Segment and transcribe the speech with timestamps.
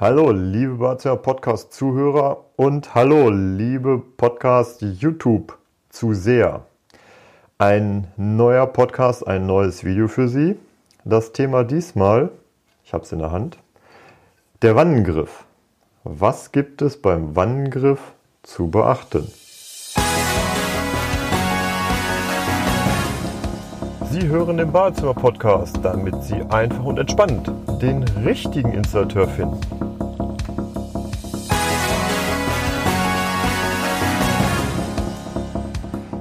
[0.00, 6.64] Hallo, liebe Barzia Podcast-Zuhörer und hallo, liebe Podcast-YouTube-Zuseher.
[7.58, 10.56] Ein neuer Podcast, ein neues Video für Sie.
[11.04, 12.30] Das Thema diesmal,
[12.82, 13.58] ich habe es in der Hand,
[14.62, 15.44] der Wannengriff.
[16.02, 19.30] Was gibt es beim Wannengriff zu beachten?
[24.10, 29.89] Sie hören den Badezimmer-Podcast, damit Sie einfach und entspannt den richtigen Installateur finden.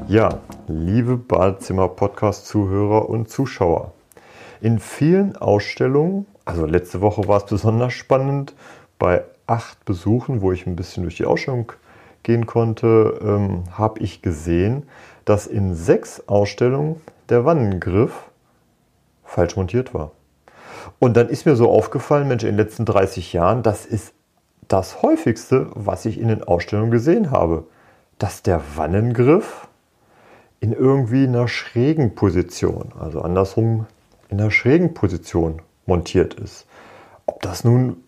[0.10, 3.92] Ja, liebe Badezimmer-Podcast-Zuhörer und Zuschauer.
[4.60, 8.56] In vielen Ausstellungen, also letzte Woche war es besonders spannend,
[8.98, 11.74] bei acht Besuchen, wo ich ein bisschen durch die Ausstellung
[12.24, 14.88] gehen konnte, ähm, habe ich gesehen,
[15.26, 17.00] dass in sechs Ausstellungen
[17.30, 18.32] der Wannengriff
[19.24, 20.10] falsch montiert war.
[20.98, 24.16] Und dann ist mir so aufgefallen, Mensch, in den letzten 30 Jahren, das ist
[24.68, 27.66] das häufigste, was ich in den Ausstellungen gesehen habe,
[28.18, 29.69] dass der Wannengriff
[30.60, 33.88] in irgendwie einer schrägen Position, also andersrum
[34.30, 36.66] in einer schrägen Position montiert ist.
[37.26, 38.04] Ob das nun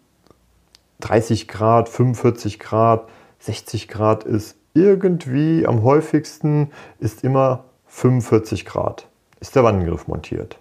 [0.99, 3.07] 30 Grad, 45 Grad,
[3.39, 9.07] 60 Grad ist, irgendwie am häufigsten ist immer 45 Grad,
[9.39, 10.57] ist der Wandengriff montiert.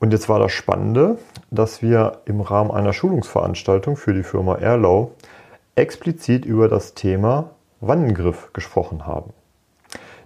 [0.00, 1.18] Und jetzt war das Spannende,
[1.50, 5.12] dass wir im Rahmen einer Schulungsveranstaltung für die Firma Erlau
[5.74, 7.50] explizit über das Thema
[7.80, 9.32] Wannengriff gesprochen haben.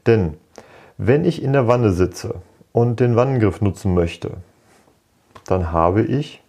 [0.07, 0.37] Denn
[1.03, 2.35] wenn ich in der Wanne sitze
[2.73, 4.33] und den Wannengriff nutzen möchte,
[5.47, 6.43] dann habe ich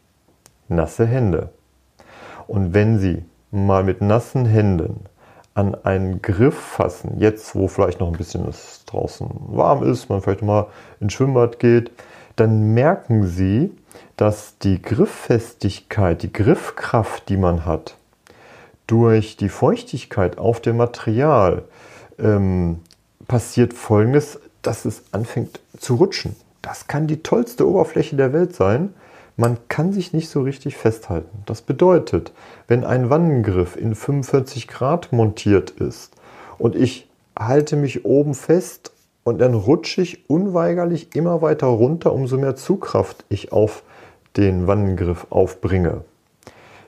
[0.68, 1.52] nasse Hände.
[2.48, 5.06] Und wenn Sie mal mit nassen Händen
[5.54, 10.22] an einen Griff fassen, jetzt wo vielleicht noch ein bisschen es draußen warm ist, man
[10.22, 10.68] vielleicht mal
[11.00, 11.92] ins Schwimmbad geht,
[12.36, 13.72] dann merken Sie,
[14.18, 17.96] dass die Grifffestigkeit, die Griffkraft, die man hat,
[18.86, 21.64] durch die Feuchtigkeit auf dem Material
[22.20, 22.82] ähm,
[23.32, 26.36] passiert Folgendes, dass es anfängt zu rutschen.
[26.62, 28.94] Das kann die tollste Oberfläche der Welt sein.
[29.38, 31.44] Man kann sich nicht so richtig festhalten.
[31.46, 32.32] Das bedeutet,
[32.68, 36.14] wenn ein Wannengriff in 45 Grad montiert ist
[36.58, 38.92] und ich halte mich oben fest
[39.24, 43.84] und dann rutsche ich unweigerlich immer weiter runter, umso mehr Zugkraft ich auf
[44.38, 46.04] den Wannengriff aufbringe.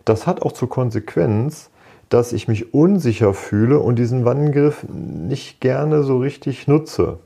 [0.06, 1.70] Das hat auch zur Konsequenz,
[2.10, 7.20] dass ich mich unsicher fühle und diesen Wannengriff nicht gerne so richtig nutze.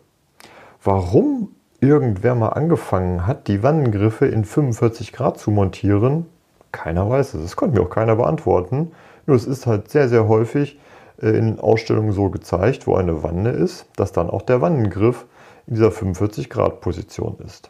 [0.87, 1.49] Warum
[1.81, 6.27] irgendwer mal angefangen hat, die Wannengriffe in 45 Grad zu montieren,
[6.71, 7.41] keiner weiß es.
[7.41, 8.93] Das konnte mir auch keiner beantworten.
[9.25, 10.79] Nur es ist halt sehr, sehr häufig
[11.21, 15.25] äh, in Ausstellungen so gezeigt, wo eine Wanne ist, dass dann auch der Wannengriff
[15.65, 17.69] in dieser 45 Grad Position ist.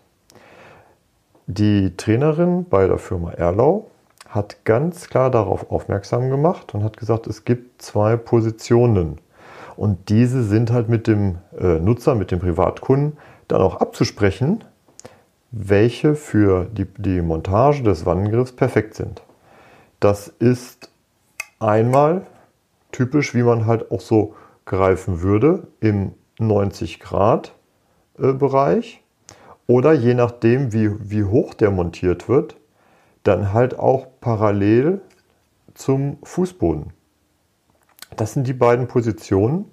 [1.47, 3.87] Die Trainerin bei der Firma Erlau
[4.29, 9.17] hat ganz klar darauf aufmerksam gemacht und hat gesagt, es gibt zwei Positionen.
[9.77, 13.17] Und diese sind halt mit dem äh, Nutzer, mit dem Privatkunden
[13.47, 14.63] dann auch abzusprechen,
[15.51, 19.21] welche für die, die Montage des Wannengriffs perfekt sind.
[19.99, 20.89] Das ist
[21.59, 22.23] einmal
[22.91, 27.53] typisch, wie man halt auch so greifen würde im 90 Grad
[28.19, 29.01] äh, Bereich
[29.67, 32.55] oder je nachdem, wie, wie hoch der montiert wird,
[33.23, 35.01] dann halt auch parallel
[35.73, 36.93] zum Fußboden.
[38.17, 39.65] Das sind die beiden Positionen,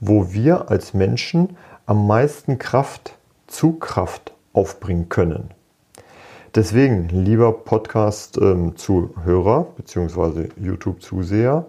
[0.00, 5.50] wo wir als Menschen am meisten Kraft, Zugkraft aufbringen können.
[6.54, 10.48] Deswegen, lieber Podcast-Zuhörer bzw.
[10.56, 11.66] YouTube-Zuseher,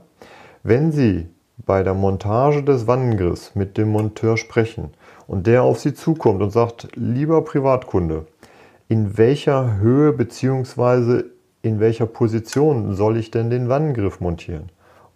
[0.63, 1.27] wenn Sie
[1.65, 4.91] bei der Montage des Wannengriffs mit dem Monteur sprechen
[5.27, 8.27] und der auf Sie zukommt und sagt, lieber Privatkunde,
[8.87, 11.23] in welcher Höhe bzw.
[11.63, 14.69] in welcher Position soll ich denn den Wannengriff montieren?